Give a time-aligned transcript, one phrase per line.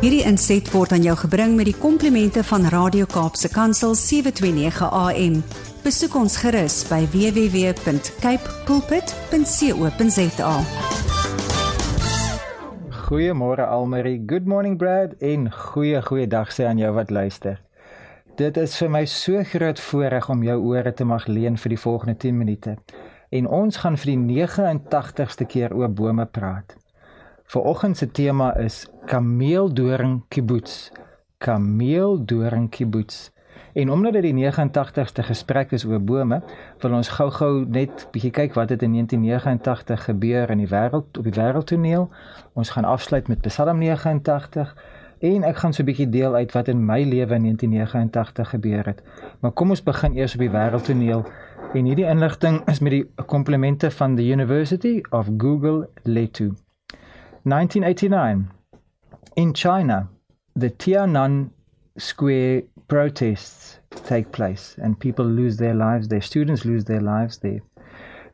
[0.00, 5.34] Hierdie inset word aan jou gebring met die komplimente van Radio Kaapse Kansel 729 AM.
[5.84, 10.54] Besoek ons gerus by www.cape pulpit.co.za.
[13.10, 14.16] Goeiemôre Almarie.
[14.24, 17.60] Good morning Brad en goeie goeie dag sê aan jou wat luister.
[18.40, 21.82] Dit is vir my so groot voorreg om jou ore te mag leen vir die
[21.84, 22.78] volgende 10 minute.
[23.28, 26.79] En ons gaan vir die 89ste keer oor bome praat.
[27.50, 30.90] Vanoggend se tema is Kameeldoring Kibbutz.
[31.38, 33.30] Kameeldoring Kibbutz.
[33.72, 36.42] En omdat dit die 89ste gesprek is oor bome,
[36.78, 41.26] wil ons gou-gou net bietjie kyk wat het in 1989 gebeur in die wêreld op
[41.26, 42.06] die wêreldtoneel.
[42.54, 44.70] Ons gaan afsluit met Psalm 89
[45.18, 48.86] en ek gaan so 'n bietjie deel uit wat in my lewe in 1989 gebeur
[48.86, 49.02] het.
[49.40, 51.26] Maar kom ons begin eers op die wêreldtoneel.
[51.74, 56.54] En hierdie inligting is met die komplimente van the University of Google Letu.
[57.44, 58.50] 1989.
[59.36, 60.08] In China,
[60.54, 61.50] the Tiananmen
[61.96, 67.60] Square protests take place and people lose their lives, their students lose their lives there.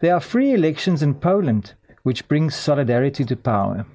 [0.00, 3.86] There are free elections in Poland, which brings solidarity to power.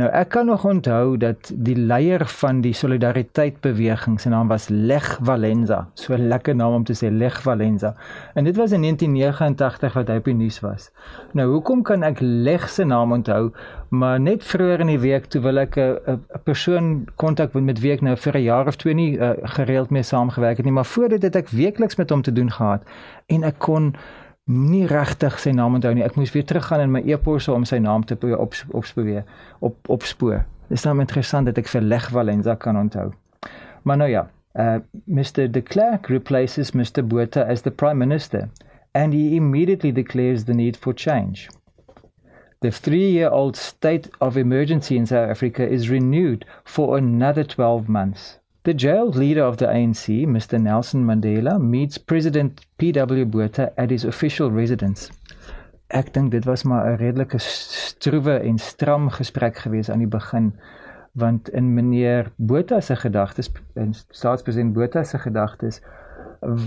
[0.00, 4.70] Nou ek kan nog onthou dat die leier van die solidariteit beweging se naam was
[4.72, 5.80] Lech Walesa.
[5.94, 7.94] So 'n lekker naam om te sê Lech Walesa.
[8.34, 10.90] En dit was in 1989 wat hy op die nuus was.
[11.32, 13.52] Nou hoekom kan ek Lech se naam onthou,
[13.88, 18.00] maar net vroeër in die week toe wil ek 'n persoon kontak met wie ek
[18.00, 21.08] nou vir 'n jaar of twee nie uh, gereeld mee saamgewerk het nie, maar voor
[21.08, 22.82] dit het ek weekliks met hom te doen gehad
[23.26, 23.94] en ek kon
[24.50, 26.04] nie regtig sy naam onthou nie.
[26.04, 29.22] Ek moes weer teruggaan in my e-posse om sy naam te op opspoor
[29.60, 30.44] op opspoor.
[30.68, 33.10] Dis nou interessant dat ek vir Leg Valenza kan onthou.
[33.82, 34.26] Maar nou ja,
[34.58, 38.48] uh Mr de Klerk replaces Mr Botha as the prime minister
[38.92, 41.48] and he immediately declares the need for change.
[42.60, 48.39] The 3-year-old state of emergency in South Africa is renewed for another 12 months.
[48.62, 50.60] The jailed leader of the ANC, Mr.
[50.60, 53.24] Nelson Mandela, meets President P.W.
[53.24, 55.10] Botha at his official residence.
[55.88, 60.52] Ek dink dit was maar 'n redelike stroewe en stram gesprek gewees aan die begin
[61.12, 65.80] want in meneer Botha se gedagtes en staatspresident Botha se gedagtes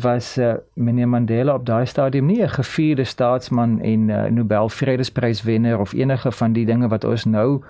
[0.01, 5.43] was uh, meneer Mandela op daai stadium nie 'n gevierde staatsman en uh, Nobel Vredesprys
[5.43, 7.67] wenner of enige van die dinge wat ons nou uh,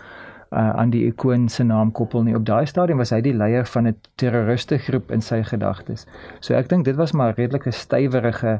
[0.53, 2.35] aan die ikoon se naam koppel nie.
[2.35, 6.07] Op daai stadium was hy die leier van 'n terroriste groep in sy gedagtes.
[6.39, 8.59] So ek dink dit was maar redelike stywerige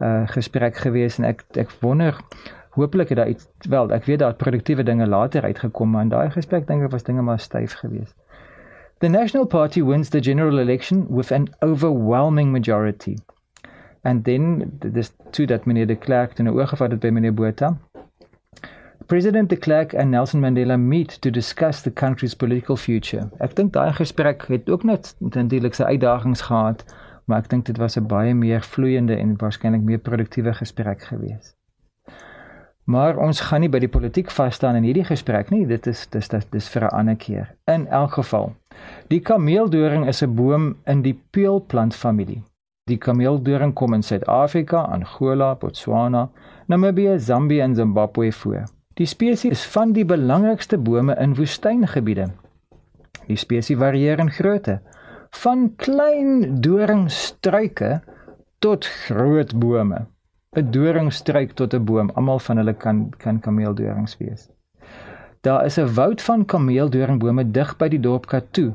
[0.00, 2.16] uh, gesprek geweest en ek ek wonder
[2.70, 6.30] hopelik het daar iets wel ek weet daar produktiewe dinge later uitgekom maar in daai
[6.30, 8.14] gesprek dink ek was dinge maar styf geweest.
[9.00, 13.16] The National Party wins the general election with an overwhelming majority.
[14.02, 17.76] And then this to that meneer de Klerk in 'n oorgevat het by meneer Botha.
[19.10, 23.24] President de Klerk en Nelson Mandela meet to discuss the country's political future.
[23.42, 26.84] Ek dink daai gesprek het ook net natuurlik sy uitdagings gehad,
[27.26, 31.56] maar ek dink dit was 'n baie meer vloeiende en waarskynlik meer produktiewe gesprek geweest.
[32.86, 35.66] Maar ons gaan nie by die politiek vas staan in hierdie gesprek nie.
[35.66, 37.54] Dit is dis dis, dis vir 'n ander keer.
[37.66, 38.54] In elk geval,
[39.08, 42.42] die kameeldoring is 'n boom in die peulplantfamilie.
[42.86, 46.30] Die kameeldoring kom in Suid-Afrika, Angola, Botswana,
[46.66, 48.78] Namibië, Zambië en Zimbabwe voor.
[49.00, 52.26] Die spesies is van die belangrikste bome in woestyngebiede.
[53.30, 54.74] Die spesies varieer in grootte,
[55.40, 58.02] van klein doringstruike
[58.60, 60.02] tot groot bome.
[60.52, 64.50] 'n Doringstruik tot 'n boom, almal van hulle kan kan kameeldorings wees.
[65.40, 68.74] Daar is 'n woud van kameeldoringbome dig by die dorp Katu.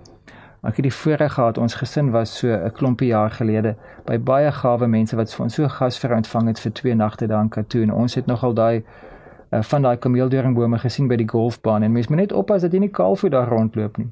[0.64, 3.76] Ek het die voorreg gehad ons gesin was so 'n klompie jaar gelede
[4.06, 7.42] by baie gawe mense wat vir ons so gasvrou ontvang het vir twee nagte daar
[7.42, 8.84] in Katu en ons het nogal daai
[9.52, 12.80] uh, van daai kameeldoringbome gesien by die golfbaan en mens moet net oppas dat jy
[12.80, 14.10] nie kaalvoet daar rondloop nie.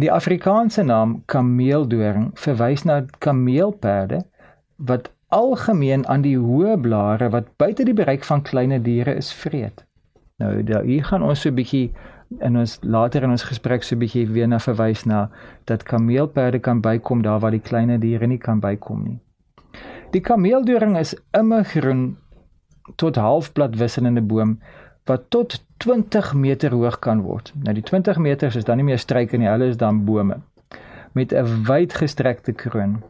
[0.00, 4.22] Die Afrikaanse naam kameeldoring verwys na kameelperde
[4.76, 9.84] wat algemeen aan die hoë blare wat buite die bereik van klein diere is vreet.
[10.40, 11.92] Nou daar hier gaan ons so 'n bietjie
[12.38, 15.30] en ons later in ons gesprek so 'n bietjie weer na verwys na
[15.64, 19.18] dat kameelperde kan bykom daar waar die klein diere nie kan bykom nie.
[20.10, 22.16] Die kameeldoring is immergroen
[22.96, 24.60] tot halfblad wisselende boom
[25.04, 27.52] wat tot 20 meter hoog kan word.
[27.54, 30.40] Nou die 20 meters is dan nie meer struike nie, hulle is dan bome
[31.12, 33.02] met 'n wyd gestrekte kroon.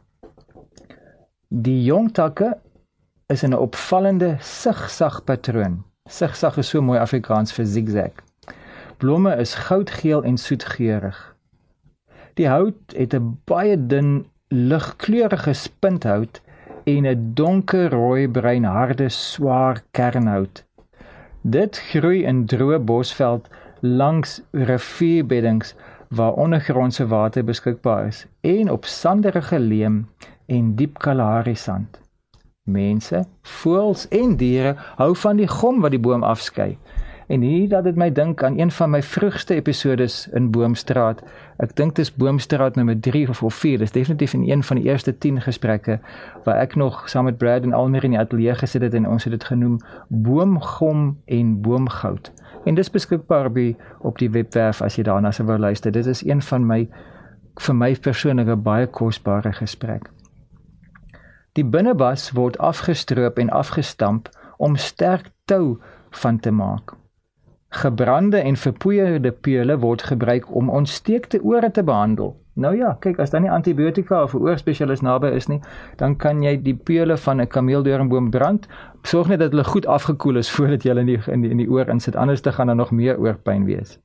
[1.49, 2.59] Die jong takke
[3.27, 5.85] is in 'n opvallende sigsag patroon.
[6.09, 8.13] Sigsag is so mooi Afrikaans vir zigzag.
[8.97, 11.37] Blomme is goudgeel en soetgeurig.
[12.35, 16.41] Die hout het 'n baie dun ligkleurige spinthout
[16.91, 20.65] en 'n donkerrooi breinharde swaar kernhout.
[21.43, 23.49] Dit groei in droë bosveld
[23.81, 25.75] langs rivierbeddings
[26.09, 30.09] waar ondergrondse water beskikbaar is en op sanderige leem
[30.47, 32.01] en diep Kalahari sand.
[32.63, 36.79] Mense, voëls en diere hou van die gom wat die boom afskei.
[37.31, 41.21] En hier dat dit my dink aan een van my vroegste episodes in Boomstraat.
[41.63, 43.79] Ek dink dit is Boomstraat nommer 3 of 4.
[43.79, 46.01] Dit is definitief in een van die eerste 10 gesprekke
[46.45, 49.25] waar ek nog saam met Brad en Almer in die ateljee gesit het en ons
[49.25, 49.79] het dit genoem
[50.09, 52.33] Boomgom en Boomgoud.
[52.65, 55.93] En dis beskikbaar by op die webwerf as jy daarna sou wou luister.
[55.95, 56.89] Dit is een van my
[57.61, 60.11] vir my persoonlike baie kosbare gesprek.
[61.53, 65.79] Die binnebas word afgestroop en afgestamp om sterk tou
[66.11, 67.00] van te maak.
[67.71, 72.33] Gebrande en verpoeierde peule word gebruik om ontsteekte ore te behandel.
[72.59, 75.61] Nou ja, kyk, as dan nie antibiotika of 'n oorspesialis naby is nie,
[75.97, 78.67] dan kan jy die peule van 'n kameeldoringboom brand.
[79.03, 81.57] Sorg net dat hulle goed afgekoel is voordat jy hulle in die in die, in
[81.57, 83.99] die oor insit, anders te gaan daar nog meer oorpyn wees.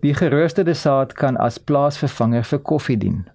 [0.00, 3.26] Die geroosterde saad kan as plaasvervanger vir koffie dien.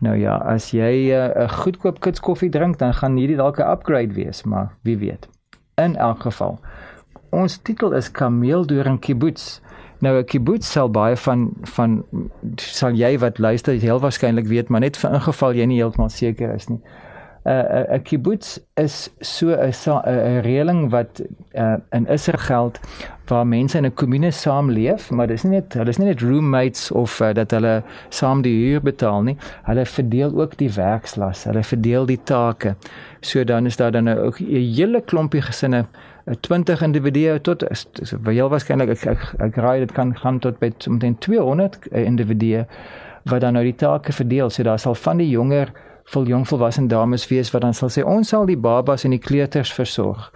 [0.00, 3.58] Nou ja, as jy eh, 'n uh, goedkoop kits koffie drink, dan gaan hierdie dalk
[3.58, 5.28] 'n upgrade wees, maar wie weet.
[5.74, 6.58] In elk geval,
[7.30, 9.60] ons titel is Kameeldoring Kibbutz.
[10.00, 12.04] Nou 'n kibbutz sal baie van van
[12.56, 16.54] sal jy wat luister heel waarskynlik weet, maar net vir ingeval jy nie heeltemal seker
[16.54, 16.80] is nie.
[17.44, 21.22] Uh, 'n kibbutz is so 'n 'n reëling wat
[21.54, 22.80] uh, in Israel geld
[23.26, 26.90] waar mense in 'n kommune saamleef, maar dis nie net hulle is nie net roommates
[26.90, 29.36] of uh, dat hulle saam die huur betaal nie.
[29.62, 32.74] Hulle verdeel ook die werkslas, hulle verdeel die take.
[33.20, 35.86] So dan is daar dan nou ook 'n hele klompie gesinne
[36.40, 37.86] 20 individue tot is
[38.22, 42.66] wel waarskynlik ek ek, ek raai dit kan gaan tot by omtrent 200 eh, individue
[43.28, 44.50] wat dan nou die take verdeel.
[44.50, 45.72] So daar sal van die jonger
[46.12, 49.22] vol jong volwasse dames wees wat dan sal sê ons sal die babas en die
[49.22, 50.30] kleuters versorg.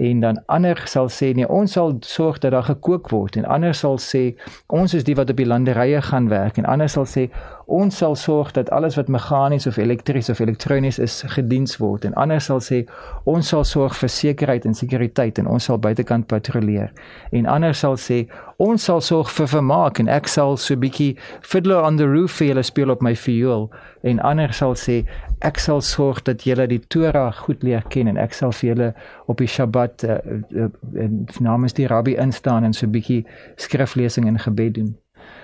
[0.00, 3.36] En dan ander sal sê nee ons sal sorg dat daar gekook word.
[3.36, 4.22] En ander sal sê
[4.66, 6.56] ons is die wat op die landerye gaan werk.
[6.56, 7.26] En ander sal sê
[7.70, 12.04] ons sal sorg dat alles wat meganies of elektries of elektronies is gediens word.
[12.04, 12.82] En ander sal sê
[13.30, 16.90] ons sal sorg vir sekerheid en sekuriteit en ons sal buitekant patrolleer.
[17.30, 18.24] En ander sal sê
[18.58, 21.14] ons sal sorg vir vermaak en ek sal so bietjie
[21.46, 23.68] fiddler on the roof vir julle speel op my viool.
[24.02, 25.04] En ander sal sê
[25.46, 28.90] ek sal sorg dat julle die Torah goed leer ken en ek sal vir julle
[29.30, 30.18] op die Sabbat uh,
[30.50, 33.22] uh, uh, namens die rabbi instaan en so bietjie
[33.62, 34.90] skriflesing en gebed doen.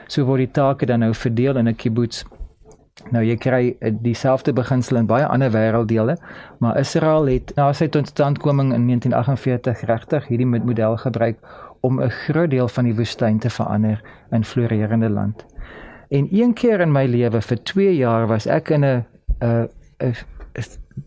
[0.07, 2.25] So word die take dan nou verdeel in 'n kibbutz.
[3.11, 6.17] Nou jy kry uh, dieselfde beginsel in baie ander wêrelddele,
[6.59, 11.37] maar Israel het na sy totstandkoming in 1948 regtig hierdie model gebruik
[11.81, 15.45] om 'n groot deel van die woestyn te verander in floreerende land.
[16.09, 19.05] En een keer in my lewe vir 2 jaar was ek in 'n
[19.43, 19.69] 'n
[19.99, 20.15] 'n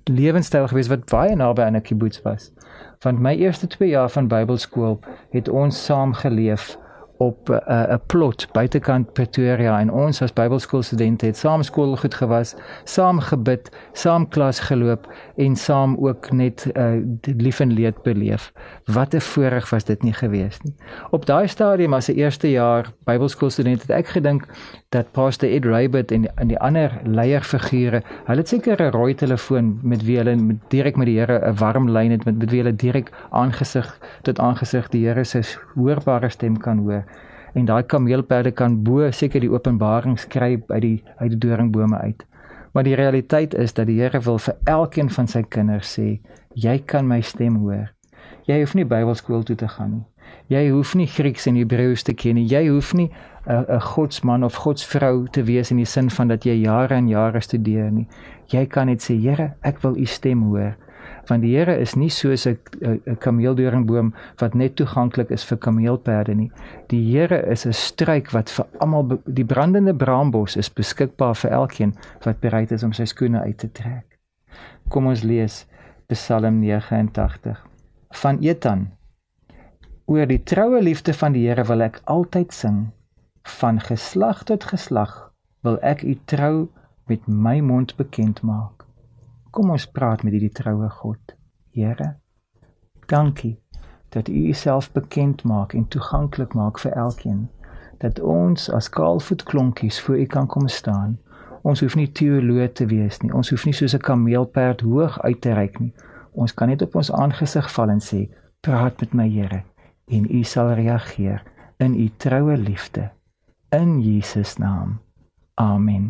[0.03, 2.51] lewenstyl gewees wat baie naby aan 'n kibbutz was.
[2.99, 4.99] Van my eerste 2 jaar van Bybelskool
[5.29, 6.77] het ons saam geleef
[7.19, 12.13] op 'n uh, 'n plot buitekant Pretoria en ons as Bybelskoolstudente het saam skool goed
[12.13, 18.51] gewas, saam gebid, saam klas geloop en saam ook net uh, lief en leed beleef.
[18.85, 20.75] Wat 'n voorreg was dit nie gewees nie.
[21.09, 24.47] Op daai stadium as 'n eerste jaar Bybelskoolstudent het ek gedink
[24.89, 29.79] dat Pastor Ed Raybert en, en die ander leierfigure, hulle het seker 'n rooi telefoon
[29.83, 32.75] met wie hulle direk met die Here 'n warm lyn het met, met wie hulle
[32.75, 35.41] direk aangesig tot aangesig die Here se
[35.75, 37.08] hoorbare stem kan hoor
[37.53, 42.25] en daai kameelperde kan bo seker die openbaring skryf uit die uit die doringbome uit.
[42.73, 46.19] Maar die realiteit is dat die Here wil vir elkeen van sy kinders sê,
[46.53, 47.89] jy kan my stem hoor.
[48.45, 50.05] Jy hoef nie Bybelskool toe te gaan nie.
[50.49, 52.45] Jy hoef nie Grieks en Hebreëus te ken nie.
[52.45, 53.09] Jy hoef nie
[53.47, 57.07] 'n 'n godsman of godsvrou te wees in die sin van dat jy jare en
[57.07, 58.07] jare studeer nie.
[58.47, 60.75] Jy kan net sê, Here, ek wil u stem hoor
[61.27, 66.35] want die Here is nie soos 'n 'n kameeldoringboom wat net toeganklik is vir kameelperde
[66.35, 66.51] nie.
[66.87, 71.93] Die Here is 'n struik wat vir almal die brandende braambos is beskikbaar vir elkeen
[72.25, 74.19] wat bereid is om sy skoene uit te trek.
[74.89, 75.65] Kom ons lees
[76.07, 77.65] Psalm 89
[78.09, 78.87] van Etan.
[80.05, 82.91] Oor die troue liefde van die Here wil ek altyd sing.
[83.59, 86.69] Van geslag tot geslag wil ek u trou
[87.05, 88.88] met my mond bekend maak.
[89.51, 91.33] Kom ons praat met hierdie troue God.
[91.73, 92.15] Here,
[93.09, 93.57] dankie
[94.09, 97.47] dat U Uself bekend maak en toeganklik maak vir elkeen.
[98.01, 101.17] Dat ons as kaalvoet klonkies voor U kan kom staan.
[101.61, 103.33] Ons hoef nie teoloog te wees nie.
[103.33, 105.93] Ons hoef nie soos 'n kameelperd hoog uit te reik nie.
[106.31, 108.29] Ons kan net op ons aangesig val en sê,
[108.61, 109.63] "Praat met my, Here."
[110.07, 111.43] En U sal reageer
[111.77, 113.11] in U troue liefde.
[113.69, 114.99] In Jesus naam.
[115.55, 116.09] Amen.